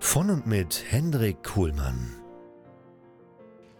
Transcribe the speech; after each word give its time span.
Von 0.00 0.30
und 0.30 0.46
mit 0.46 0.84
Hendrik 0.88 1.42
Kuhlmann. 1.42 2.14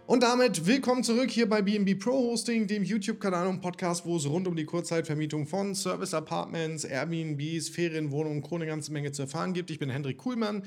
Und 0.05 0.21
damit 0.21 0.67
willkommen 0.67 1.03
zurück 1.03 1.31
hier 1.31 1.47
bei 1.47 1.61
BNB 1.61 1.97
Pro 1.97 2.11
Hosting, 2.11 2.67
dem 2.67 2.83
YouTube-Kanal 2.83 3.47
und 3.47 3.61
Podcast, 3.61 4.05
wo 4.05 4.17
es 4.17 4.27
rund 4.27 4.47
um 4.47 4.55
die 4.55 4.65
Kurzzeitvermietung 4.65 5.47
von 5.47 5.73
Service 5.75 6.13
Apartments, 6.13 6.83
Airbnbs, 6.83 7.69
Ferienwohnungen 7.69 8.43
und 8.43 8.53
eine 8.53 8.65
ganze 8.67 8.91
Menge 8.91 9.11
zu 9.11 9.23
erfahren 9.23 9.53
gibt. 9.53 9.71
Ich 9.71 9.79
bin 9.79 9.89
Hendrik 9.89 10.17
Kuhlmann 10.17 10.63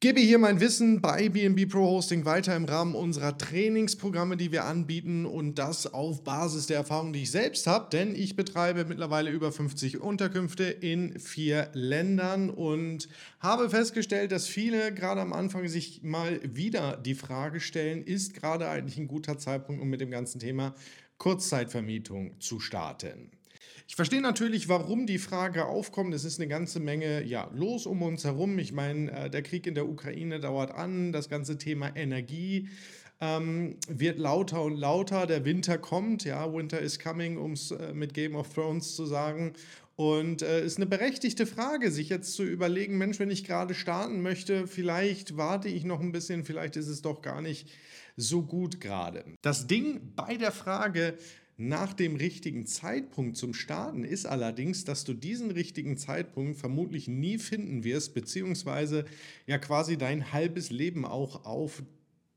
gebe 0.00 0.20
hier 0.20 0.38
mein 0.38 0.60
Wissen 0.60 1.00
bei 1.00 1.30
BNB 1.30 1.70
Pro 1.70 1.86
Hosting 1.86 2.26
weiter 2.26 2.54
im 2.54 2.66
Rahmen 2.66 2.94
unserer 2.94 3.38
Trainingsprogramme, 3.38 4.36
die 4.36 4.52
wir 4.52 4.64
anbieten 4.64 5.24
und 5.24 5.54
das 5.54 5.92
auf 5.92 6.22
Basis 6.22 6.66
der 6.66 6.76
Erfahrung, 6.76 7.14
die 7.14 7.22
ich 7.22 7.30
selbst 7.30 7.66
habe, 7.66 7.88
denn 7.90 8.14
ich 8.14 8.36
betreibe 8.36 8.84
mittlerweile 8.84 9.30
über 9.30 9.52
50 9.52 10.00
Unterkünfte 10.00 10.64
in 10.64 11.18
vier 11.18 11.70
Ländern 11.72 12.50
und 12.50 13.08
habe 13.40 13.70
festgestellt, 13.70 14.32
dass 14.32 14.46
viele 14.46 14.92
gerade 14.92 15.22
am 15.22 15.32
Anfang 15.32 15.66
sich 15.66 16.02
mal 16.02 16.40
wieder 16.42 16.98
die 16.98 17.14
Frage 17.14 17.60
stellen, 17.60 18.04
ist 18.04 18.34
gerade 18.34 18.68
eigentlich 18.68 18.98
ein 18.98 19.08
guter 19.08 19.38
Zeitpunkt, 19.38 19.80
um 19.80 19.88
mit 19.88 20.02
dem 20.02 20.10
ganzen 20.10 20.38
Thema 20.38 20.74
Kurzzeitvermietung 21.16 22.38
zu 22.38 22.60
starten. 22.60 23.30
Ich 23.88 23.94
verstehe 23.94 24.20
natürlich, 24.20 24.68
warum 24.68 25.06
die 25.06 25.18
Frage 25.18 25.66
aufkommt. 25.66 26.12
Es 26.12 26.24
ist 26.24 26.40
eine 26.40 26.48
ganze 26.48 26.80
Menge 26.80 27.22
ja, 27.22 27.48
los 27.54 27.86
um 27.86 28.02
uns 28.02 28.24
herum. 28.24 28.58
Ich 28.58 28.72
meine, 28.72 29.12
äh, 29.12 29.30
der 29.30 29.42
Krieg 29.42 29.66
in 29.66 29.74
der 29.74 29.88
Ukraine 29.88 30.40
dauert 30.40 30.72
an, 30.72 31.12
das 31.12 31.28
ganze 31.28 31.56
Thema 31.56 31.94
Energie. 31.94 32.68
Ähm, 33.20 33.76
wird 33.88 34.18
lauter 34.18 34.62
und 34.62 34.76
lauter, 34.76 35.26
der 35.26 35.44
Winter 35.46 35.78
kommt, 35.78 36.24
ja, 36.24 36.52
Winter 36.52 36.80
is 36.80 36.98
coming, 36.98 37.38
um 37.38 37.52
es 37.52 37.70
äh, 37.70 37.94
mit 37.94 38.12
Game 38.12 38.34
of 38.34 38.52
Thrones 38.52 38.94
zu 38.94 39.06
sagen. 39.06 39.54
Und 39.94 40.42
es 40.42 40.48
äh, 40.48 40.66
ist 40.66 40.76
eine 40.76 40.86
berechtigte 40.86 41.46
Frage, 41.46 41.90
sich 41.90 42.10
jetzt 42.10 42.34
zu 42.34 42.42
überlegen, 42.42 42.98
Mensch, 42.98 43.18
wenn 43.18 43.30
ich 43.30 43.44
gerade 43.44 43.72
starten 43.72 44.20
möchte, 44.20 44.66
vielleicht 44.66 45.38
warte 45.38 45.68
ich 45.68 45.84
noch 45.84 46.00
ein 46.00 46.12
bisschen, 46.12 46.44
vielleicht 46.44 46.76
ist 46.76 46.88
es 46.88 47.00
doch 47.00 47.22
gar 47.22 47.40
nicht 47.40 47.70
so 48.16 48.42
gut 48.42 48.80
gerade. 48.80 49.24
Das 49.40 49.66
Ding 49.66 50.12
bei 50.14 50.36
der 50.36 50.52
Frage, 50.52 51.16
nach 51.58 51.94
dem 51.94 52.16
richtigen 52.16 52.66
Zeitpunkt 52.66 53.36
zum 53.36 53.54
Starten 53.54 54.04
ist 54.04 54.26
allerdings, 54.26 54.84
dass 54.84 55.04
du 55.04 55.14
diesen 55.14 55.50
richtigen 55.50 55.96
Zeitpunkt 55.96 56.58
vermutlich 56.58 57.08
nie 57.08 57.38
finden 57.38 57.82
wirst, 57.82 58.12
beziehungsweise 58.12 59.06
ja 59.46 59.56
quasi 59.56 59.96
dein 59.96 60.32
halbes 60.32 60.70
Leben 60.70 61.06
auch 61.06 61.46
auf 61.46 61.82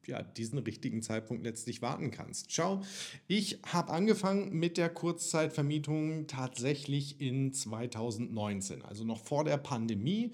ja, 0.10 0.22
diesen 0.22 0.60
richtigen 0.60 1.02
Zeitpunkt 1.02 1.44
letztlich 1.44 1.82
warten 1.82 2.12
kannst. 2.12 2.52
Schau, 2.52 2.82
ich 3.28 3.60
habe 3.66 3.92
angefangen 3.92 4.54
mit 4.54 4.78
der 4.78 4.90
Kurzzeitvermietung 4.90 6.28
tatsächlich 6.28 7.22
in 7.22 7.54
2019, 7.54 8.84
also 8.84 9.04
noch 9.04 9.24
vor 9.24 9.44
der 9.44 9.58
Pandemie. 9.58 10.32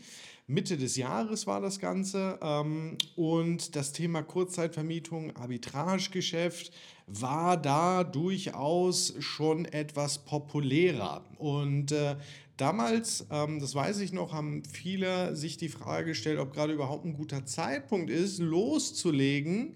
Mitte 0.48 0.78
des 0.78 0.96
Jahres 0.96 1.48
war 1.48 1.60
das 1.60 1.80
Ganze 1.80 2.38
ähm, 2.42 2.98
und 3.16 3.76
das 3.76 3.94
Thema 3.94 4.22
Kurzzeitvermietung, 4.22 5.36
Arbitragegeschäft 5.36 6.72
war 7.08 7.58
da 7.58 8.04
durchaus 8.04 9.14
schon 9.20 9.66
etwas 9.66 10.20
populärer. 10.20 11.24
Und 11.38 11.92
äh, 11.92 12.16
damals, 12.58 13.28
ähm, 13.32 13.60
das 13.60 13.76
weiß 13.76 14.00
ich 14.00 14.14
noch, 14.14 14.34
haben 14.34 14.64
viele 14.66 15.36
sich 15.36 15.58
die 15.58 15.70
Frage 15.70 16.08
gestellt, 16.08 16.40
ob 16.40 16.54
gerade 16.54 16.74
überhaupt 16.74 17.06
ein 17.06 17.14
guter 17.14 17.46
Zeitpunkt 17.46 18.10
ist, 18.10 18.40
loszulegen 18.40 19.76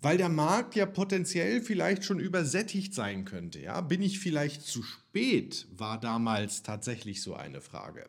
weil 0.00 0.16
der 0.16 0.28
Markt 0.28 0.76
ja 0.76 0.86
potenziell 0.86 1.60
vielleicht 1.60 2.04
schon 2.04 2.20
übersättigt 2.20 2.94
sein 2.94 3.24
könnte. 3.24 3.60
Ja? 3.60 3.80
Bin 3.80 4.02
ich 4.02 4.20
vielleicht 4.20 4.62
zu 4.62 4.82
spät, 4.82 5.66
war 5.72 5.98
damals 5.98 6.62
tatsächlich 6.62 7.22
so 7.22 7.34
eine 7.34 7.60
Frage. 7.60 8.08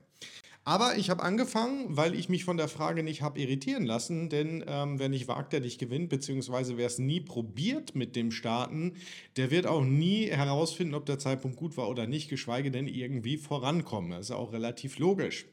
Aber 0.69 0.99
ich 0.99 1.09
habe 1.09 1.23
angefangen, 1.23 1.97
weil 1.97 2.13
ich 2.13 2.29
mich 2.29 2.45
von 2.45 2.55
der 2.55 2.67
Frage 2.67 3.01
nicht 3.01 3.23
habe 3.23 3.39
irritieren 3.39 3.87
lassen, 3.87 4.29
denn 4.29 4.63
ähm, 4.67 4.99
wer 4.99 5.09
nicht 5.09 5.27
wagt, 5.27 5.51
der 5.51 5.61
nicht 5.61 5.79
gewinnt, 5.79 6.09
beziehungsweise 6.09 6.77
wer 6.77 6.85
es 6.85 6.99
nie 6.99 7.21
probiert 7.21 7.95
mit 7.95 8.15
dem 8.15 8.29
Starten, 8.29 8.93
der 9.35 9.49
wird 9.49 9.65
auch 9.65 9.83
nie 9.83 10.27
herausfinden, 10.27 10.93
ob 10.93 11.07
der 11.07 11.17
Zeitpunkt 11.17 11.57
gut 11.57 11.75
war 11.75 11.89
oder 11.89 12.05
nicht, 12.05 12.29
geschweige 12.29 12.69
denn 12.69 12.85
irgendwie 12.85 13.37
vorankommen. 13.37 14.11
Das 14.11 14.29
ist 14.29 14.31
auch 14.31 14.53
relativ 14.53 14.99
logisch. 14.99 15.47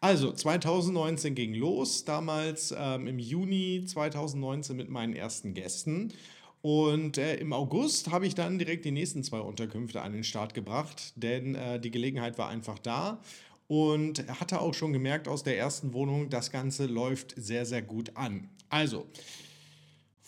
Also 0.00 0.32
2019 0.32 1.36
ging 1.36 1.54
los, 1.54 2.04
damals 2.04 2.74
ähm, 2.76 3.06
im 3.06 3.20
Juni 3.20 3.84
2019 3.86 4.76
mit 4.76 4.88
meinen 4.88 5.14
ersten 5.14 5.54
Gästen. 5.54 6.12
Und 6.60 7.18
äh, 7.18 7.36
im 7.36 7.52
August 7.52 8.10
habe 8.10 8.26
ich 8.26 8.34
dann 8.34 8.58
direkt 8.58 8.84
die 8.84 8.90
nächsten 8.90 9.22
zwei 9.22 9.38
Unterkünfte 9.38 10.02
an 10.02 10.12
den 10.12 10.24
Start 10.24 10.52
gebracht, 10.52 11.12
denn 11.14 11.54
äh, 11.54 11.78
die 11.78 11.92
Gelegenheit 11.92 12.38
war 12.38 12.48
einfach 12.48 12.80
da. 12.80 13.20
Und 13.68 14.28
er 14.28 14.40
hatte 14.40 14.60
auch 14.60 14.74
schon 14.74 14.92
gemerkt 14.92 15.28
aus 15.28 15.42
der 15.42 15.58
ersten 15.58 15.92
Wohnung, 15.92 16.30
das 16.30 16.50
Ganze 16.50 16.86
läuft 16.86 17.34
sehr, 17.36 17.66
sehr 17.66 17.82
gut 17.82 18.12
an. 18.14 18.48
Also, 18.68 19.06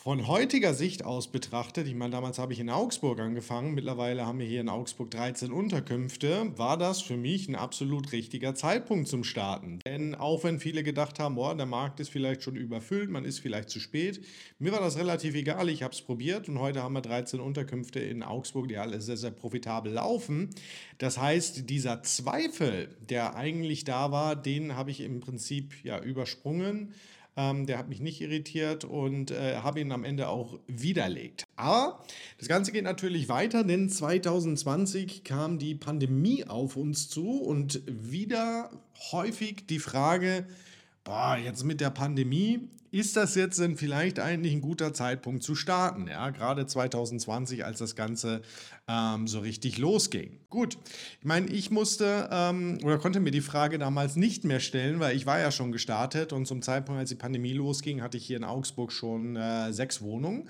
von 0.01 0.29
heutiger 0.29 0.75
Sicht 0.75 1.05
aus 1.05 1.27
betrachtet, 1.27 1.89
ich 1.89 1.95
meine, 1.97 2.13
damals 2.13 2.39
habe 2.39 2.53
ich 2.53 2.61
in 2.61 2.71
Augsburg 2.71 3.19
angefangen, 3.19 3.75
mittlerweile 3.75 4.25
haben 4.25 4.39
wir 4.39 4.47
hier 4.47 4.61
in 4.61 4.69
Augsburg 4.69 5.11
13 5.11 5.51
Unterkünfte, 5.51 6.53
war 6.57 6.79
das 6.79 7.03
für 7.03 7.17
mich 7.17 7.49
ein 7.49 7.57
absolut 7.57 8.13
richtiger 8.13 8.55
Zeitpunkt 8.55 9.09
zum 9.09 9.25
Starten. 9.25 9.81
Denn 9.85 10.15
auch 10.15 10.45
wenn 10.45 10.61
viele 10.61 10.85
gedacht 10.85 11.19
haben, 11.19 11.35
boah, 11.35 11.57
der 11.57 11.67
Markt 11.67 11.99
ist 11.99 12.11
vielleicht 12.11 12.45
schon 12.45 12.55
überfüllt, 12.55 13.11
man 13.11 13.25
ist 13.25 13.41
vielleicht 13.41 13.71
zu 13.71 13.81
spät, 13.81 14.25
mir 14.61 14.71
war 14.71 14.79
das 14.79 14.99
relativ 14.99 15.35
egal, 15.35 15.69
ich 15.69 15.83
habe 15.83 15.93
es 15.93 16.01
probiert 16.01 16.49
und 16.49 16.61
heute 16.61 16.85
haben 16.85 16.95
wir 16.95 17.03
13 17.03 17.41
Unterkünfte 17.41 17.99
in 17.99 18.23
Augsburg, 18.23 18.69
die 18.69 18.77
alle 18.77 19.01
sehr, 19.01 19.17
sehr 19.17 19.33
profitabel 19.33 19.95
laufen. 19.95 20.51
Das 20.99 21.19
heißt, 21.19 21.69
dieser 21.69 22.05
Zweifel, 22.05 22.95
der 23.01 23.35
eigentlich 23.35 23.83
da 23.83 24.13
war, 24.13 24.37
den 24.37 24.77
habe 24.77 24.93
ich 24.93 25.01
im 25.01 25.19
Prinzip 25.19 25.75
ja 25.83 26.01
übersprungen 26.01 26.95
ähm, 27.39 27.67
der 27.67 27.79
hat 27.79 27.89
mich 27.89 28.01
nicht 28.01 28.21
irritiert 28.21 28.85
und 28.85 29.31
äh, 29.31 29.59
habe 29.59 29.81
ihn 29.81 29.93
am 29.93 30.03
Ende 30.03 30.29
auch 30.29 30.59
widerlegt. 30.67 31.45
Aber 31.55 32.05
das 32.37 32.49
Ganze 32.49 32.73
geht 32.73 32.83
natürlich 32.83 33.29
weiter, 33.29 33.63
denn 33.63 33.89
2020 33.89 35.23
kam 35.23 35.61
die 35.61 35.77
Pandemie 35.77 36.45
auf 36.45 36.77
uns 36.77 37.09
zu 37.09 37.41
und 37.41 37.81
wieder 37.87 38.71
häufig 39.13 39.67
die 39.69 39.79
Frage, 39.79 40.49
boah, 41.05 41.39
jetzt 41.43 41.65
mit 41.65 41.81
der 41.81 41.91
Pandemie, 41.91 42.69
ist 42.91 43.17
das 43.17 43.35
jetzt 43.35 43.59
denn 43.59 43.77
vielleicht 43.77 44.19
eigentlich 44.19 44.53
ein 44.53 44.61
guter 44.61 44.95
Zeitpunkt 44.95 45.43
zu 45.43 45.55
starten? 45.55 46.07
Ja, 46.09 46.31
gerade 46.31 46.67
2020, 46.67 47.65
als 47.65 47.79
das 47.79 47.97
Ganze 47.97 48.43
ähm, 48.89 49.27
so 49.27 49.41
richtig 49.41 49.79
losging. 49.79 50.41
Gut, 50.49 50.79
ich 51.19 51.27
meine, 51.27 51.49
ich 51.49 51.71
musste 51.71 52.29
ähm, 52.33 52.79
oder 52.83 52.99
konnte 52.99 53.21
mir 53.21 53.31
die 53.31 53.41
Frage 53.41 53.79
damals 53.79 54.17
nicht 54.17 54.45
mehr 54.45 54.61
stellen, 54.61 55.01
weil 55.01 55.17
ich 55.17 55.27
war 55.27 55.39
ja 55.39 55.51
schon 55.51 55.73
gestartet 55.73 56.33
und 56.33 56.47
zum 56.47 56.63
Zeitpunkt, 56.63 56.99
als 56.99 57.11
die 57.11 57.17
Pandemie 57.17 57.53
losging, 57.53 58.03
hatte 58.03 58.17
ich 58.17 58.27
hier 58.27 58.39
in 58.39 58.45
Augsburg 58.45 58.93
schon 58.93 59.37
äh, 59.37 59.73
sechs 59.73 60.01
Wohnungen. 60.01 60.49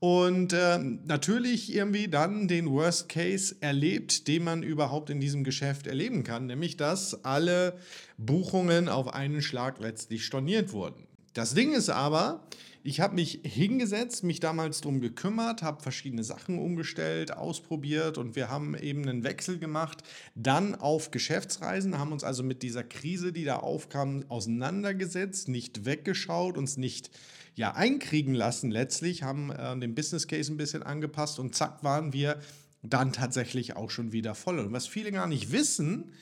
Und 0.00 0.52
äh, 0.52 0.78
natürlich 0.78 1.74
irgendwie 1.74 2.08
dann 2.08 2.46
den 2.46 2.70
Worst 2.70 3.08
Case 3.08 3.56
erlebt, 3.60 4.28
den 4.28 4.44
man 4.44 4.62
überhaupt 4.62 5.08
in 5.08 5.18
diesem 5.18 5.44
Geschäft 5.44 5.86
erleben 5.86 6.24
kann, 6.24 6.46
nämlich 6.46 6.76
dass 6.76 7.24
alle 7.24 7.78
Buchungen 8.18 8.90
auf 8.90 9.14
einen 9.14 9.40
Schlag 9.40 9.80
letztlich 9.80 10.26
storniert 10.26 10.72
wurden. 10.72 11.06
Das 11.34 11.52
Ding 11.52 11.72
ist 11.72 11.90
aber, 11.90 12.46
ich 12.84 13.00
habe 13.00 13.16
mich 13.16 13.40
hingesetzt, 13.42 14.22
mich 14.22 14.38
damals 14.38 14.82
darum 14.82 15.00
gekümmert, 15.00 15.62
habe 15.62 15.82
verschiedene 15.82 16.22
Sachen 16.22 16.60
umgestellt, 16.60 17.32
ausprobiert 17.32 18.18
und 18.18 18.36
wir 18.36 18.50
haben 18.50 18.76
eben 18.76 19.02
einen 19.02 19.24
Wechsel 19.24 19.58
gemacht, 19.58 20.04
dann 20.36 20.76
auf 20.76 21.10
Geschäftsreisen, 21.10 21.98
haben 21.98 22.12
uns 22.12 22.22
also 22.22 22.44
mit 22.44 22.62
dieser 22.62 22.84
Krise, 22.84 23.32
die 23.32 23.44
da 23.44 23.56
aufkam, 23.56 24.24
auseinandergesetzt, 24.28 25.48
nicht 25.48 25.84
weggeschaut, 25.84 26.56
uns 26.56 26.76
nicht 26.76 27.10
ja, 27.56 27.74
einkriegen 27.74 28.34
lassen 28.34 28.70
letztlich, 28.70 29.24
haben 29.24 29.50
äh, 29.50 29.76
den 29.80 29.96
Business 29.96 30.28
Case 30.28 30.52
ein 30.52 30.56
bisschen 30.56 30.84
angepasst 30.84 31.40
und 31.40 31.56
zack 31.56 31.82
waren 31.82 32.12
wir 32.12 32.38
dann 32.82 33.12
tatsächlich 33.12 33.74
auch 33.74 33.90
schon 33.90 34.12
wieder 34.12 34.36
voll. 34.36 34.60
Und 34.60 34.72
was 34.72 34.86
viele 34.86 35.10
gar 35.10 35.26
nicht 35.26 35.50
wissen, 35.50 36.12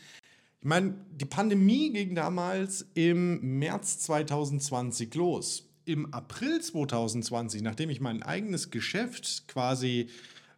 ich 0.62 0.68
meine, 0.68 0.94
die 1.10 1.24
Pandemie 1.24 1.92
ging 1.92 2.14
damals 2.14 2.86
im 2.94 3.58
März 3.58 3.98
2020 3.98 5.12
los. 5.16 5.68
Im 5.86 6.14
April 6.14 6.60
2020, 6.60 7.62
nachdem 7.62 7.90
ich 7.90 8.00
mein 8.00 8.22
eigenes 8.22 8.70
Geschäft 8.70 9.48
quasi 9.48 10.08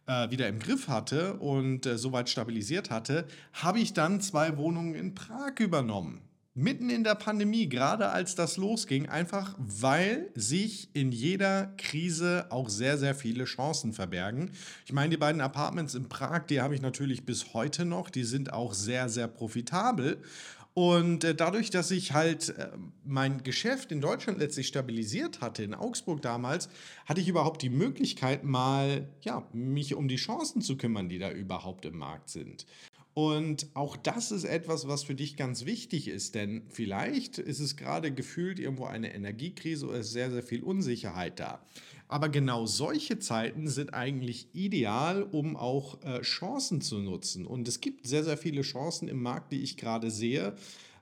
äh, 0.05 0.29
wieder 0.29 0.47
im 0.47 0.59
Griff 0.59 0.89
hatte 0.89 1.37
und 1.37 1.87
äh, 1.87 1.97
soweit 1.97 2.29
stabilisiert 2.29 2.91
hatte, 2.91 3.25
habe 3.53 3.79
ich 3.79 3.93
dann 3.93 4.21
zwei 4.21 4.57
Wohnungen 4.57 4.93
in 4.93 5.15
Prag 5.15 5.59
übernommen 5.59 6.21
mitten 6.55 6.89
in 6.89 7.03
der 7.03 7.15
Pandemie, 7.15 7.67
gerade 7.67 8.09
als 8.09 8.33
das 8.35 8.55
losging, 8.55 9.09
einfach 9.09 9.55
weil 9.59 10.31
sich 10.35 10.89
in 10.93 11.11
jeder 11.11 11.73
Krise 11.77 12.47
auch 12.49 12.69
sehr, 12.69 12.97
sehr 12.97 13.13
viele 13.13 13.43
Chancen 13.43 13.91
verbergen. 13.91 14.51
Ich 14.85 14.93
meine, 14.93 15.09
die 15.09 15.17
beiden 15.17 15.41
Apartments 15.41 15.95
in 15.95 16.07
Prag, 16.07 16.45
die 16.47 16.61
habe 16.61 16.73
ich 16.73 16.81
natürlich 16.81 17.25
bis 17.25 17.53
heute 17.53 17.83
noch, 17.83 18.09
die 18.09 18.23
sind 18.23 18.53
auch 18.53 18.73
sehr, 18.73 19.09
sehr 19.09 19.27
profitabel. 19.27 20.21
Und 20.73 21.23
äh, 21.23 21.35
dadurch, 21.35 21.69
dass 21.69 21.91
ich 21.91 22.13
halt 22.13 22.49
äh, 22.49 22.69
mein 23.03 23.43
Geschäft 23.43 23.91
in 23.91 24.01
Deutschland 24.01 24.39
letztlich 24.39 24.67
stabilisiert 24.67 25.41
hatte, 25.41 25.63
in 25.63 25.73
Augsburg 25.73 26.21
damals, 26.21 26.69
hatte 27.05 27.21
ich 27.21 27.29
überhaupt 27.29 27.61
die 27.61 27.69
Möglichkeit, 27.69 28.43
mal 28.43 29.07
ja, 29.21 29.47
mich 29.53 29.95
um 29.95 30.09
die 30.09 30.17
Chancen 30.17 30.61
zu 30.61 30.77
kümmern, 30.77 31.07
die 31.07 31.19
da 31.19 31.31
überhaupt 31.31 31.85
im 31.85 31.97
Markt 31.97 32.29
sind. 32.29 32.65
Und 33.15 33.67
auch 33.75 33.95
das 33.95 34.31
ist 34.33 34.43
etwas, 34.43 34.89
was 34.89 35.05
für 35.05 35.15
dich 35.15 35.37
ganz 35.37 35.65
wichtig 35.65 36.09
ist, 36.09 36.35
denn 36.35 36.63
vielleicht 36.67 37.37
ist 37.37 37.61
es 37.61 37.77
gerade 37.77 38.13
gefühlt 38.13 38.59
irgendwo 38.59 38.83
eine 38.83 39.15
Energiekrise 39.15 39.87
oder 39.87 39.99
ist 39.99 40.11
sehr, 40.11 40.29
sehr 40.31 40.43
viel 40.43 40.61
Unsicherheit 40.61 41.39
da. 41.39 41.63
Aber 42.09 42.27
genau 42.27 42.65
solche 42.65 43.17
Zeiten 43.17 43.69
sind 43.69 43.93
eigentlich 43.93 44.49
ideal, 44.51 45.23
um 45.23 45.55
auch 45.55 46.03
äh, 46.03 46.23
Chancen 46.23 46.81
zu 46.81 46.99
nutzen. 46.99 47.47
Und 47.47 47.69
es 47.69 47.79
gibt 47.79 48.05
sehr, 48.05 48.25
sehr 48.25 48.37
viele 48.37 48.63
Chancen 48.63 49.07
im 49.07 49.21
Markt, 49.21 49.53
die 49.53 49.63
ich 49.63 49.77
gerade 49.77 50.11
sehe. 50.11 50.53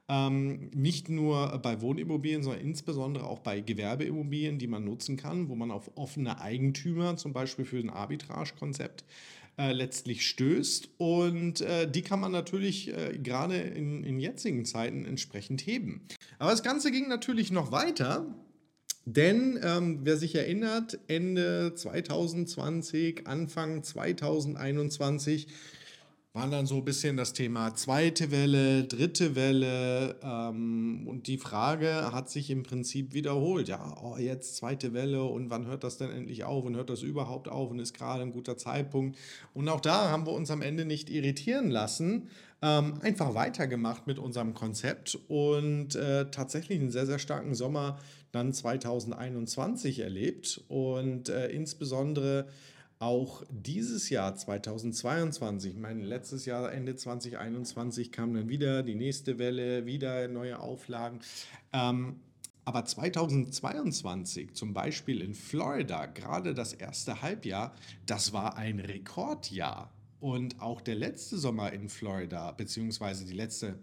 Ähm, 0.08 0.70
nicht 0.72 1.10
nur 1.10 1.58
bei 1.64 1.82
Wohnimmobilien, 1.82 2.44
sondern 2.44 2.62
insbesondere 2.62 3.26
auch 3.26 3.40
bei 3.40 3.60
Gewerbeimmobilien, 3.62 4.60
die 4.60 4.68
man 4.68 4.86
nutzen 4.86 5.18
kann, 5.18 5.50
wo 5.50 5.56
man 5.56 5.72
auf 5.72 5.90
offene 5.96 6.40
Eigentümer 6.40 7.18
zum 7.18 7.34
Beispiel 7.34 7.66
für 7.66 7.80
ein 7.80 7.90
Arbitrage-Konzept 7.90 9.04
äh, 9.58 9.72
letztlich 9.72 10.28
stößt. 10.28 10.90
Und 10.98 11.62
äh, 11.62 11.90
die 11.90 12.02
kann 12.02 12.20
man 12.20 12.32
natürlich 12.32 12.90
äh, 12.90 13.18
gerade 13.18 13.58
in, 13.58 14.04
in 14.04 14.20
jetzigen 14.20 14.66
Zeiten 14.66 15.06
entsprechend 15.06 15.66
heben. 15.66 16.08
Aber 16.40 16.52
das 16.52 16.64
Ganze 16.64 16.92
ging 16.92 17.08
natürlich 17.08 17.52
noch 17.52 17.72
weiter. 17.72 18.34
Denn 19.06 19.60
ähm, 19.62 20.00
wer 20.04 20.18
sich 20.18 20.34
erinnert, 20.36 20.98
Ende 21.08 21.74
2020, 21.76 23.28
Anfang 23.28 23.84
2021 23.84 25.48
war 26.34 26.50
dann 26.50 26.66
so 26.66 26.78
ein 26.78 26.86
bisschen 26.86 27.16
das 27.16 27.34
Thema 27.34 27.76
zweite 27.76 28.32
Welle, 28.32 28.86
dritte 28.86 29.36
Welle 29.36 30.16
ähm, 30.24 31.08
und 31.08 31.28
die 31.28 31.38
Frage 31.38 32.12
hat 32.12 32.32
sich 32.32 32.50
im 32.50 32.64
Prinzip 32.64 33.14
wiederholt. 33.14 33.68
Ja, 33.68 33.96
oh, 34.02 34.18
jetzt 34.18 34.56
zweite 34.56 34.94
Welle 34.94 35.24
und 35.26 35.52
wann 35.52 35.68
hört 35.68 35.84
das 35.84 36.00
denn 36.00 36.10
endlich 36.10 36.44
auf 36.44 36.66
und 36.66 36.76
hört 36.76 36.90
das 36.90 37.04
überhaupt 37.04 37.50
auf 37.50 37.70
und 37.70 37.78
ist 37.78 37.94
gerade 37.94 38.24
ein 38.24 38.32
guter 38.32 38.58
Zeitpunkt. 38.58 39.16
Und 39.54 39.70
auch 39.70 39.80
da 39.80 40.10
haben 40.10 40.26
wir 40.26 40.34
uns 40.34 40.50
am 40.50 40.64
Ende 40.64 40.86
nicht 40.86 41.12
irritieren 41.12 41.70
lassen, 41.70 42.30
ähm, 42.64 42.96
einfach 43.02 43.36
weitergemacht 43.36 44.08
mit 44.08 44.18
unserem 44.18 44.56
Konzept 44.56 45.20
und 45.28 45.94
äh, 45.94 46.32
tatsächlich 46.32 46.80
einen 46.80 46.90
sehr, 46.90 47.06
sehr 47.06 47.20
starken 47.20 47.54
Sommer 47.54 48.00
dann 48.32 48.54
2021 48.54 50.00
erlebt 50.00 50.64
und 50.68 51.30
äh, 51.30 51.50
insbesondere 51.50 52.48
auch 53.00 53.44
dieses 53.50 54.10
Jahr 54.10 54.36
2022, 54.36 55.74
ich 55.74 55.80
meine, 55.80 56.04
letztes 56.04 56.46
Jahr, 56.46 56.72
Ende 56.72 56.96
2021, 56.96 58.12
kam 58.12 58.34
dann 58.34 58.50
wieder 58.50 58.84
die 58.84 58.96
nächste 58.96 59.40
Welle, 59.40 59.86
wieder 59.86 60.28
neue 60.28 60.60
Auflagen. 60.60 61.20
Ähm, 61.74 62.20
aber 62.66 62.86
2022, 62.86 64.54
zum 64.54 64.74
Beispiel 64.74 65.22
in 65.22 65.34
Florida, 65.34 66.06
gerade 66.06 66.54
das 66.54 66.74
erste 66.74 67.22
Halbjahr, 67.22 67.76
das 68.06 68.32
war 68.32 68.58
ein 68.58 68.80
Rekordjahr. 68.80 69.92
Und 70.22 70.62
auch 70.62 70.80
der 70.80 70.96
letzte 70.96 71.38
Sommer 71.38 71.74
in 71.74 71.90
Florida, 71.90 72.52
beziehungsweise 72.52 73.26
die 73.26 73.34
letzte 73.34 73.80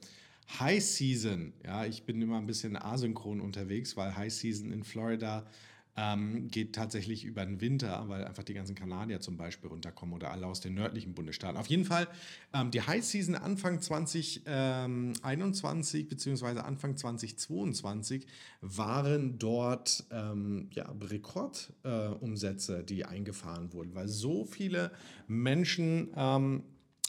High 0.58 0.82
Season, 0.82 1.52
ja, 1.62 1.84
ich 1.84 2.04
bin 2.04 2.20
immer 2.22 2.38
ein 2.38 2.46
bisschen 2.46 2.76
asynchron 2.76 3.42
unterwegs, 3.42 3.96
weil 3.98 4.16
High 4.16 4.32
Season 4.32 4.72
in 4.72 4.82
Florida 4.82 5.44
ähm, 6.00 6.48
geht 6.48 6.74
tatsächlich 6.74 7.24
über 7.24 7.44
den 7.44 7.60
Winter, 7.60 8.04
weil 8.08 8.24
einfach 8.24 8.42
die 8.42 8.54
ganzen 8.54 8.74
Kanadier 8.74 9.20
zum 9.20 9.36
Beispiel 9.36 9.68
runterkommen 9.68 10.14
oder 10.14 10.30
alle 10.30 10.46
aus 10.46 10.60
den 10.60 10.72
nördlichen 10.74 11.12
Bundesstaaten. 11.14 11.58
Auf 11.58 11.66
jeden 11.66 11.84
Fall 11.84 12.08
ähm, 12.54 12.70
die 12.70 12.80
High 12.80 13.04
Season 13.04 13.34
Anfang 13.34 13.82
2021 13.82 16.08
bzw. 16.08 16.60
Anfang 16.60 16.96
2022 16.96 18.26
waren 18.62 19.38
dort 19.38 20.04
ähm, 20.10 20.70
ja, 20.72 20.90
Rekordumsätze, 21.00 22.78
äh, 22.78 22.84
die 22.84 23.04
eingefahren 23.04 23.74
wurden, 23.74 23.94
weil 23.94 24.08
so 24.08 24.46
viele 24.46 24.92
Menschen 25.28 26.08
ähm, 26.16 26.62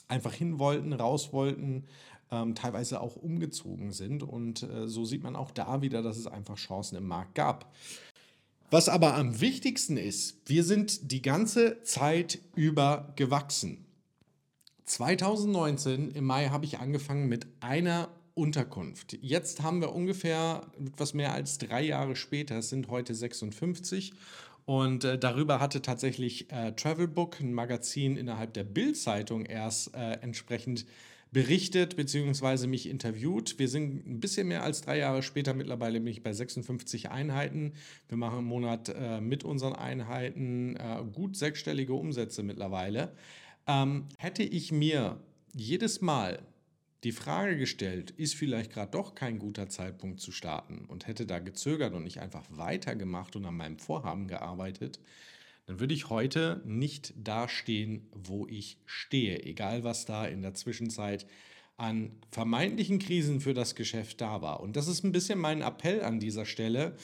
einfach 0.09 0.33
hin 0.33 0.59
wollten, 0.59 0.91
raus 0.91 1.31
wollten, 1.31 1.85
ähm, 2.29 2.55
teilweise 2.55 2.99
auch 3.01 3.15
umgezogen 3.15 3.91
sind. 3.91 4.23
Und 4.23 4.63
äh, 4.63 4.87
so 4.87 5.05
sieht 5.05 5.23
man 5.23 5.35
auch 5.35 5.51
da 5.51 5.81
wieder, 5.81 6.01
dass 6.01 6.17
es 6.17 6.27
einfach 6.27 6.55
Chancen 6.55 6.97
im 6.97 7.07
Markt 7.07 7.35
gab. 7.35 7.73
Was 8.73 8.87
aber 8.87 9.15
am 9.15 9.41
wichtigsten 9.41 9.97
ist, 9.97 10.37
wir 10.45 10.63
sind 10.63 11.11
die 11.11 11.21
ganze 11.21 11.83
Zeit 11.83 12.39
über 12.55 13.11
gewachsen. 13.17 13.85
2019 14.85 16.11
im 16.11 16.23
Mai 16.23 16.47
habe 16.47 16.63
ich 16.63 16.79
angefangen 16.79 17.27
mit 17.27 17.47
einer 17.59 18.07
Unterkunft. 18.33 19.17
Jetzt 19.21 19.61
haben 19.61 19.81
wir 19.81 19.93
ungefähr 19.93 20.61
etwas 20.79 21.13
mehr 21.13 21.33
als 21.33 21.57
drei 21.57 21.81
Jahre 21.81 22.15
später, 22.15 22.59
es 22.59 22.69
sind 22.69 22.87
heute 22.87 23.13
56 23.13 24.13
und 24.63 25.03
äh, 25.03 25.19
darüber 25.19 25.59
hatte 25.59 25.81
tatsächlich 25.81 26.49
äh, 26.49 26.71
Travelbook, 26.71 27.41
ein 27.41 27.53
Magazin 27.53 28.15
innerhalb 28.15 28.53
der 28.53 28.63
Bild-Zeitung, 28.63 29.45
erst 29.45 29.93
äh, 29.95 30.13
entsprechend 30.21 30.85
berichtet 31.31 31.95
bzw. 31.95 32.67
mich 32.67 32.87
interviewt. 32.87 33.57
Wir 33.57 33.69
sind 33.69 34.05
ein 34.05 34.19
bisschen 34.19 34.47
mehr 34.47 34.63
als 34.63 34.81
drei 34.81 34.97
Jahre 34.97 35.23
später, 35.23 35.53
mittlerweile 35.53 35.99
bin 35.99 36.11
ich 36.11 36.23
bei 36.23 36.33
56 36.33 37.09
Einheiten. 37.09 37.73
Wir 38.09 38.17
machen 38.17 38.39
im 38.39 38.45
Monat 38.45 38.89
äh, 38.89 39.21
mit 39.21 39.43
unseren 39.43 39.73
Einheiten 39.73 40.75
äh, 40.75 41.03
gut 41.13 41.37
sechsstellige 41.37 41.93
Umsätze 41.93 42.43
mittlerweile. 42.43 43.15
Ähm, 43.65 44.07
hätte 44.17 44.43
ich 44.43 44.71
mir 44.71 45.21
jedes 45.53 46.01
Mal 46.01 46.39
die 47.03 47.11
Frage 47.13 47.57
gestellt, 47.57 48.11
ist 48.11 48.35
vielleicht 48.35 48.71
gerade 48.71 48.91
doch 48.91 49.15
kein 49.15 49.39
guter 49.39 49.69
Zeitpunkt 49.69 50.19
zu 50.19 50.31
starten 50.31 50.85
und 50.85 51.07
hätte 51.07 51.25
da 51.25 51.39
gezögert 51.39 51.93
und 51.93 52.03
nicht 52.03 52.19
einfach 52.19 52.45
weitergemacht 52.49 53.35
und 53.35 53.45
an 53.45 53.55
meinem 53.55 53.79
Vorhaben 53.79 54.27
gearbeitet, 54.27 54.99
dann 55.71 55.79
würde 55.79 55.93
ich 55.93 56.09
heute 56.09 56.61
nicht 56.65 57.13
da 57.15 57.47
stehen, 57.47 58.05
wo 58.11 58.45
ich 58.45 58.77
stehe, 58.85 59.41
egal 59.43 59.85
was 59.85 60.05
da 60.05 60.25
in 60.25 60.41
der 60.41 60.53
Zwischenzeit 60.53 61.25
an 61.77 62.11
vermeintlichen 62.29 62.99
Krisen 62.99 63.39
für 63.39 63.53
das 63.53 63.73
Geschäft 63.75 64.19
da 64.19 64.41
war. 64.41 64.59
Und 64.59 64.75
das 64.75 64.89
ist 64.89 65.05
ein 65.05 65.13
bisschen 65.13 65.39
mein 65.39 65.61
Appell 65.61 66.03
an 66.03 66.19
dieser 66.19 66.45
Stelle, 66.45 66.97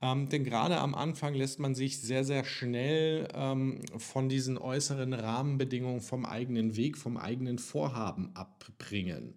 ähm, 0.00 0.30
denn 0.30 0.42
gerade 0.42 0.78
am 0.78 0.94
Anfang 0.94 1.34
lässt 1.34 1.60
man 1.60 1.74
sich 1.74 2.00
sehr, 2.00 2.24
sehr 2.24 2.46
schnell 2.46 3.28
ähm, 3.34 3.82
von 3.98 4.30
diesen 4.30 4.56
äußeren 4.56 5.12
Rahmenbedingungen 5.12 6.00
vom 6.00 6.24
eigenen 6.24 6.76
Weg, 6.76 6.96
vom 6.96 7.18
eigenen 7.18 7.58
Vorhaben 7.58 8.34
abbringen. 8.34 9.34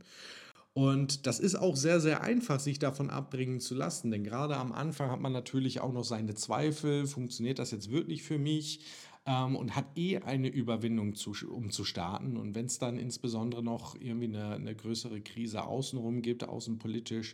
Und 0.77 1.25
das 1.25 1.39
ist 1.39 1.55
auch 1.55 1.75
sehr, 1.75 1.99
sehr 1.99 2.21
einfach, 2.21 2.59
sich 2.59 2.77
davon 2.77 3.09
abbringen 3.09 3.59
zu 3.59 3.73
lassen. 3.73 4.11
Denn 4.11 4.23
gerade 4.23 4.57
am 4.57 4.71
Anfang 4.71 5.09
hat 5.09 5.19
man 5.19 5.31
natürlich 5.31 5.79
auch 5.79 5.91
noch 5.91 6.03
seine 6.03 6.35
Zweifel, 6.35 7.07
funktioniert 7.07 7.57
das 7.57 7.71
jetzt 7.71 7.89
wirklich 7.89 8.21
für 8.21 8.37
mich? 8.37 8.81
Ähm, 9.25 9.55
und 9.55 9.75
hat 9.75 9.85
eh 9.97 10.19
eine 10.19 10.49
Überwindung, 10.49 11.15
zu, 11.15 11.33
um 11.49 11.71
zu 11.71 11.83
starten. 11.83 12.37
Und 12.37 12.53
wenn 12.53 12.67
es 12.67 12.77
dann 12.77 12.99
insbesondere 12.99 13.63
noch 13.63 13.95
irgendwie 13.99 14.27
eine, 14.27 14.51
eine 14.51 14.75
größere 14.75 15.19
Krise 15.21 15.63
außenrum 15.63 16.21
gibt, 16.21 16.47
außenpolitisch, 16.47 17.33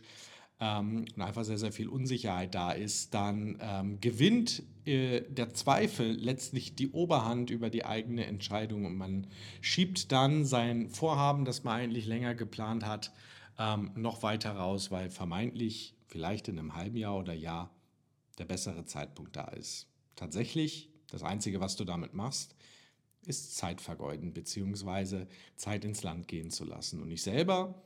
ähm, 0.58 1.04
und 1.14 1.22
einfach 1.22 1.44
sehr, 1.44 1.58
sehr 1.58 1.72
viel 1.72 1.88
Unsicherheit 1.88 2.54
da 2.54 2.72
ist, 2.72 3.12
dann 3.12 3.58
ähm, 3.60 4.00
gewinnt 4.00 4.62
äh, 4.86 5.20
der 5.20 5.52
Zweifel 5.52 6.12
letztlich 6.12 6.76
die 6.76 6.92
Oberhand 6.92 7.50
über 7.50 7.68
die 7.68 7.84
eigene 7.84 8.24
Entscheidung 8.24 8.86
und 8.86 8.96
man 8.96 9.26
schiebt 9.60 10.12
dann 10.12 10.46
sein 10.46 10.88
Vorhaben, 10.88 11.44
das 11.44 11.62
man 11.62 11.80
eigentlich 11.80 12.06
länger 12.06 12.34
geplant 12.34 12.86
hat, 12.86 13.12
ähm, 13.58 13.90
noch 13.94 14.22
weiter 14.22 14.52
raus, 14.52 14.90
weil 14.90 15.10
vermeintlich 15.10 15.94
vielleicht 16.06 16.48
in 16.48 16.58
einem 16.58 16.74
halben 16.74 16.96
Jahr 16.96 17.16
oder 17.16 17.32
Jahr 17.32 17.70
der 18.38 18.44
bessere 18.44 18.84
Zeitpunkt 18.84 19.36
da 19.36 19.48
ist. 19.48 19.86
Tatsächlich, 20.16 20.90
das 21.10 21.22
Einzige, 21.22 21.60
was 21.60 21.76
du 21.76 21.84
damit 21.84 22.14
machst, 22.14 22.54
ist 23.26 23.56
Zeit 23.56 23.80
vergeuden, 23.80 24.32
beziehungsweise 24.32 25.28
Zeit 25.56 25.84
ins 25.84 26.02
Land 26.02 26.28
gehen 26.28 26.50
zu 26.50 26.64
lassen. 26.64 27.00
Und 27.00 27.10
ich 27.10 27.22
selber 27.22 27.82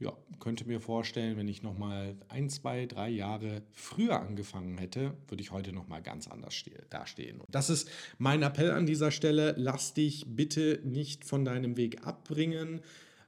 ja, 0.00 0.12
könnte 0.40 0.66
mir 0.66 0.80
vorstellen, 0.80 1.36
wenn 1.36 1.48
ich 1.48 1.62
noch 1.62 1.78
mal 1.78 2.16
ein, 2.28 2.50
zwei, 2.50 2.86
drei 2.86 3.08
Jahre 3.08 3.62
früher 3.72 4.20
angefangen 4.20 4.76
hätte, 4.78 5.14
würde 5.28 5.42
ich 5.42 5.52
heute 5.52 5.72
noch 5.72 5.86
mal 5.86 6.02
ganz 6.02 6.28
anders 6.28 6.62
dastehen. 6.90 7.40
Und 7.40 7.54
das 7.54 7.70
ist 7.70 7.88
mein 8.18 8.42
Appell 8.42 8.72
an 8.72 8.86
dieser 8.86 9.10
Stelle. 9.10 9.54
Lass 9.56 9.94
dich 9.94 10.24
bitte 10.28 10.80
nicht 10.84 11.24
von 11.24 11.44
deinem 11.44 11.76
Weg 11.76 12.06
abbringen. 12.06 12.80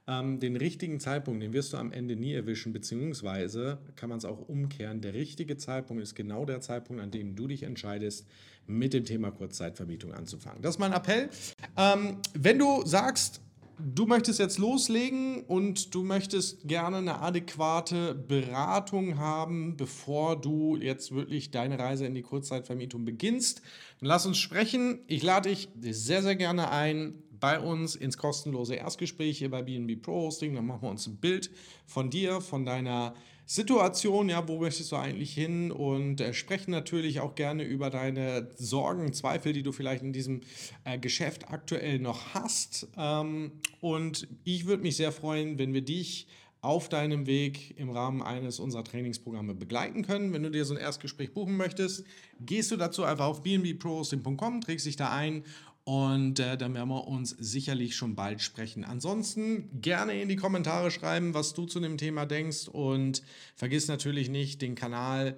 Ähm, 0.09 0.39
den 0.39 0.55
richtigen 0.55 0.99
Zeitpunkt, 1.01 1.43
den 1.43 1.51
wirst 1.51 1.73
du 1.73 1.77
am 1.77 1.91
Ende 1.91 2.15
nie 2.15 2.33
erwischen, 2.33 2.71
beziehungsweise 2.71 3.79
kann 3.97 4.07
man 4.07 4.19
es 4.19 4.25
auch 4.25 4.47
umkehren. 4.47 5.01
Der 5.01 5.13
richtige 5.13 5.57
Zeitpunkt 5.57 6.01
ist 6.01 6.15
genau 6.15 6.45
der 6.45 6.61
Zeitpunkt, 6.61 7.01
an 7.01 7.11
dem 7.11 7.35
du 7.35 7.47
dich 7.47 7.63
entscheidest, 7.63 8.25
mit 8.67 8.93
dem 8.93 9.03
Thema 9.03 9.31
Kurzzeitvermietung 9.31 10.13
anzufangen. 10.13 10.61
Das 10.61 10.75
ist 10.75 10.79
mein 10.79 10.93
Appell. 10.93 11.29
Ähm, 11.77 12.17
wenn 12.33 12.57
du 12.57 12.85
sagst, 12.85 13.41
du 13.79 14.05
möchtest 14.05 14.39
jetzt 14.39 14.57
loslegen 14.57 15.43
und 15.43 15.93
du 15.93 16.03
möchtest 16.03 16.67
gerne 16.67 16.97
eine 16.97 17.19
adäquate 17.19 18.15
Beratung 18.15 19.17
haben, 19.17 19.77
bevor 19.77 20.39
du 20.39 20.77
jetzt 20.77 21.13
wirklich 21.13 21.51
deine 21.51 21.77
Reise 21.77 22.05
in 22.05 22.15
die 22.15 22.23
Kurzzeitvermietung 22.23 23.05
beginnst, 23.05 23.61
dann 23.99 24.09
lass 24.09 24.25
uns 24.25 24.37
sprechen. 24.37 24.99
Ich 25.07 25.23
lade 25.23 25.49
dich 25.49 25.69
sehr, 25.79 26.23
sehr 26.23 26.35
gerne 26.35 26.71
ein 26.71 27.23
bei 27.39 27.59
uns 27.59 27.95
ins 27.95 28.17
kostenlose 28.17 28.75
Erstgespräch 28.75 29.37
hier 29.37 29.51
bei 29.51 29.61
BNB 29.61 30.01
Pro 30.01 30.27
Hosting. 30.27 30.55
Dann 30.55 30.65
machen 30.65 30.81
wir 30.83 30.89
uns 30.89 31.07
ein 31.07 31.17
Bild 31.17 31.51
von 31.85 32.09
dir, 32.09 32.41
von 32.41 32.65
deiner 32.65 33.13
Situation, 33.49 34.27
ja, 34.27 34.45
wo 34.45 34.59
möchtest 34.59 34.91
du 34.91 34.97
eigentlich 34.97 35.33
hin 35.33 35.71
und 35.71 36.19
äh, 36.19 36.33
sprechen 36.33 36.71
natürlich 36.71 37.21
auch 37.21 37.33
gerne 37.33 37.63
über 37.63 37.89
deine 37.89 38.49
Sorgen, 38.57 39.13
Zweifel, 39.13 39.53
die 39.53 39.63
du 39.63 39.71
vielleicht 39.71 40.03
in 40.03 40.11
diesem 40.11 40.41
äh, 40.83 40.99
Geschäft 40.99 41.49
aktuell 41.49 41.99
noch 41.99 42.33
hast. 42.33 42.89
Ähm, 42.97 43.53
und 43.79 44.27
ich 44.43 44.65
würde 44.65 44.83
mich 44.83 44.97
sehr 44.97 45.13
freuen, 45.13 45.57
wenn 45.57 45.73
wir 45.73 45.81
dich 45.81 46.27
auf 46.59 46.89
deinem 46.89 47.25
Weg 47.25 47.77
im 47.77 47.89
Rahmen 47.89 48.21
eines 48.21 48.59
unserer 48.59 48.83
Trainingsprogramme 48.83 49.53
begleiten 49.53 50.03
können. 50.03 50.33
Wenn 50.33 50.43
du 50.43 50.51
dir 50.51 50.65
so 50.65 50.73
ein 50.73 50.79
Erstgespräch 50.79 51.33
buchen 51.33 51.55
möchtest, 51.55 52.03
gehst 52.41 52.71
du 52.71 52.75
dazu 52.75 53.05
einfach 53.05 53.27
auf 53.27 53.43
bnbprohosting.com, 53.43 54.59
trägst 54.59 54.85
dich 54.85 54.97
da 54.97 55.13
ein 55.13 55.45
und 55.87 56.39
äh, 56.39 56.57
dann 56.57 56.73
werden 56.73 56.89
wir 56.89 57.07
uns 57.07 57.29
sicherlich 57.29 57.95
schon 57.95 58.13
bald 58.13 58.41
sprechen. 58.41 58.83
Ansonsten 58.83 59.79
gerne 59.79 60.21
in 60.21 60.27
die 60.27 60.35
Kommentare 60.35 60.91
schreiben, 60.91 61.33
was 61.33 61.53
du 61.53 61.65
zu 61.65 61.79
dem 61.79 61.97
Thema 61.97 62.25
denkst. 62.25 62.67
Und 62.67 63.23
vergiss 63.55 63.87
natürlich 63.87 64.27
nicht, 64.27 64.61
den 64.61 64.75
Kanal 64.75 65.37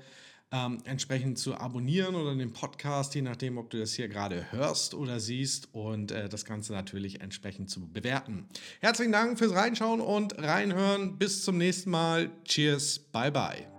ähm, 0.51 0.79
entsprechend 0.85 1.37
zu 1.37 1.53
abonnieren 1.53 2.15
oder 2.15 2.33
den 2.33 2.51
Podcast, 2.51 3.13
je 3.13 3.21
nachdem, 3.21 3.59
ob 3.59 3.69
du 3.69 3.77
das 3.77 3.93
hier 3.93 4.07
gerade 4.07 4.51
hörst 4.51 4.95
oder 4.95 5.19
siehst. 5.19 5.69
Und 5.71 6.11
äh, 6.11 6.27
das 6.29 6.45
Ganze 6.45 6.73
natürlich 6.73 7.21
entsprechend 7.21 7.69
zu 7.69 7.87
bewerten. 7.87 8.47
Herzlichen 8.79 9.11
Dank 9.11 9.37
fürs 9.37 9.53
Reinschauen 9.53 10.01
und 10.01 10.35
Reinhören. 10.39 11.19
Bis 11.19 11.43
zum 11.43 11.59
nächsten 11.59 11.91
Mal. 11.91 12.31
Cheers. 12.45 12.97
Bye 12.97 13.31
bye. 13.31 13.78